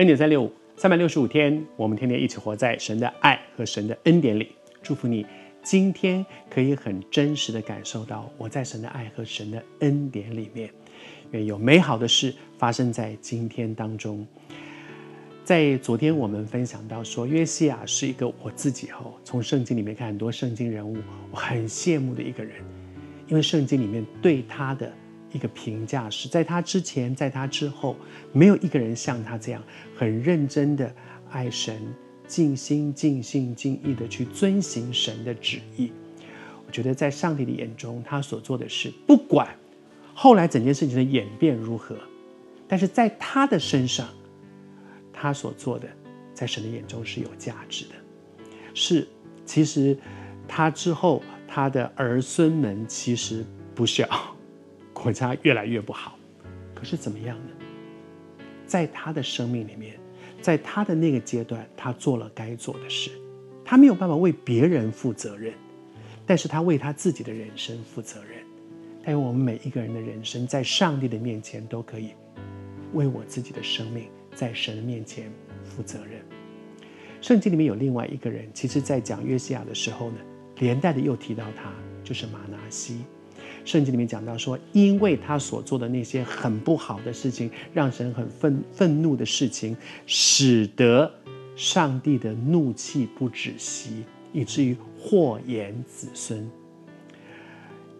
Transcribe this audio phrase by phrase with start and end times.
[0.00, 4.48] 恩典三六五，三百六十五天，我们天天一起活在神的爱和神的恩典里。
[4.82, 5.26] 祝福你，
[5.62, 10.70] 今天可以很真实的感受到我在神的爱和神的恩典里面，
[11.32, 14.26] 愿有美好的事发生在今天当中。
[15.44, 20.96] 在昨天我们分享到说，约西亚是一个我自己哦，从圣经里面看很多圣经人物，
[21.30, 22.54] 我很羡慕的一个人，
[23.28, 24.90] 因为圣经里面对他的。
[25.32, 27.96] 一个评价是在他之前，在他之后，
[28.32, 29.62] 没有一个人像他这样
[29.96, 30.92] 很认真的
[31.30, 31.80] 爱神，
[32.26, 35.92] 尽心尽性尽意的去遵行神的旨意。
[36.66, 39.48] 我觉得在上帝的眼中，他所做的事，不管
[40.14, 41.96] 后来整件事情的演变如何，
[42.68, 44.08] 但是在他的身上，
[45.12, 45.88] 他所做的，
[46.32, 47.94] 在神的眼中是有价值的。
[48.72, 49.06] 是，
[49.44, 49.98] 其实
[50.46, 54.29] 他之后他的儿孙们其实不小。
[55.02, 56.18] 国家越来越不好，
[56.74, 57.52] 可是怎么样呢？
[58.66, 59.98] 在他的生命里面，
[60.42, 63.10] 在他的那个阶段，他做了该做的事。
[63.64, 65.54] 他没有办法为别人负责任，
[66.26, 68.44] 但是他为他自己的人生负责任。
[69.02, 72.10] 但愿我们每一个人的人生，在上帝的面前都可以
[72.92, 74.04] 为我自己的生命，
[74.34, 75.32] 在神的面前
[75.64, 76.20] 负责任。
[77.22, 80.18] 圣经里面有另外一个人，其实在讲约西亚的时候呢，
[80.58, 81.72] 连带的又提到他，
[82.04, 83.04] 就是马拿西。
[83.64, 89.76] 圣经里面讲到说，因为他所做的那些很不好的事情，让神很愤愤怒的事情，
[90.06, 91.10] 使得
[91.56, 96.48] 上帝的怒气不止息，以至于祸延子孙。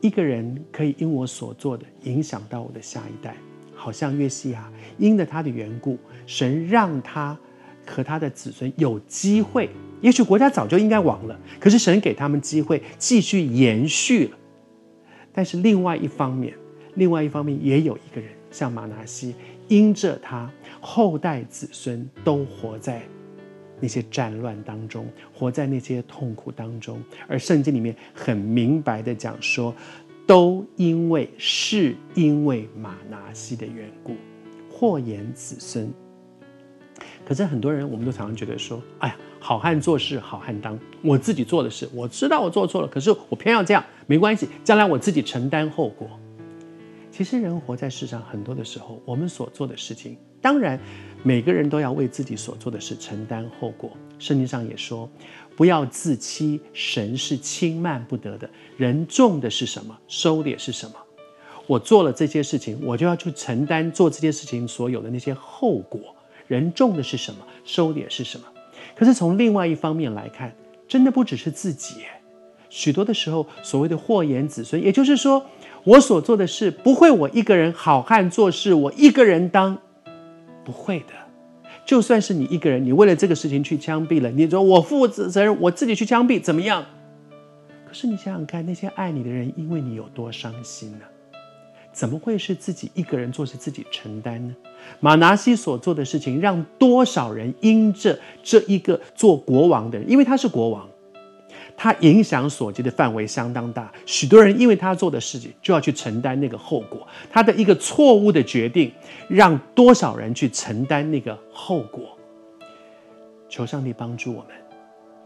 [0.00, 3.36] 一个人可以因我所做的影响到我的下一代，
[3.74, 7.36] 好像约西亚，因着他的缘故，神让他
[7.84, 9.68] 和他的子孙有机会。
[10.00, 14.38] 也许国家早就应该亡了，可是神给他们机会继续延续了。
[15.38, 16.52] 但是另外一方面，
[16.96, 19.36] 另外一方面也有一个人，像马拿西，
[19.68, 20.50] 因着他
[20.80, 23.02] 后代子孙都活在
[23.78, 29.72] 那些战乱当中，活在那些痛苦当中，而圣经里面很明白的讲说，
[30.26, 34.16] 都因为是因为马拿西的缘故，
[34.68, 35.88] 祸延子孙。
[37.28, 39.16] 可是很多人，我们都常常觉得说，哎呀。
[39.40, 46.10] 好汉做事好汉当，我自己做的事，我知道我做错了，可是我偏要这样，没关系，将来我自己承担后果。
[47.12, 50.78] 其实人活在世上，很多的时候，我们所做的事情，当然
[51.22, 53.92] 每个人都要为自己所做的事承担后果。
[54.18, 55.08] 圣经上也说，
[55.56, 58.50] 不要自欺，神是轻慢不得的。
[58.76, 60.94] 人种的是什么，收的也是什么。
[61.68, 66.16] 我做了这些事情，我就要去承担做这件事情所有的那些后果。
[66.48, 68.44] 人种的是什么，收的也是什么。
[68.96, 70.52] 可是从另外一方面来看，
[70.88, 72.02] 真的不只是自己。
[72.68, 75.46] 许多的时候，所谓的祸延子孙，也就是说，
[75.84, 79.78] 我所做的事不会我一个人好汉做事，我一个人当，
[80.64, 81.14] 不会的。
[81.86, 86.84] 就算是你一个人，你为了这个事情去枪毙了，你说我负责任，我自己去枪毙，怎么样？
[87.86, 91.04] 可是你想想看，那些爱你的人，因为你有多伤心呢？
[91.98, 94.54] 怎么会是自己一个人做事自己承担呢？
[95.00, 100.88] 马拿西所做的事情，让多少人因着这一个做国王的人，因为他是国王，
[101.76, 103.92] 他影响所及的范围相当大。
[104.06, 107.04] 许多人因为他做的事情，就要去承担那个后果。
[107.28, 108.92] 他的一个错误的决定，
[109.28, 112.16] 让多少人去承担那个后果。
[113.48, 114.52] 求上帝帮助我们，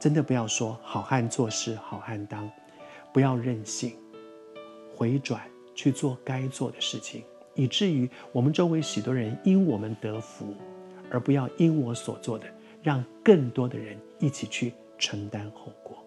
[0.00, 2.50] 真的不要说好汉做事好汉当，
[3.12, 3.92] 不要任性，
[4.96, 5.38] 回转。
[5.74, 7.22] 去做该做的事情，
[7.54, 10.54] 以至于我们周围许多人因我们得福，
[11.10, 12.46] 而不要因我所做的，
[12.82, 16.01] 让更多的人一起去承担后果。